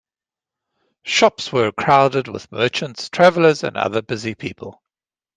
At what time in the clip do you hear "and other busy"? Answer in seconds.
3.63-4.33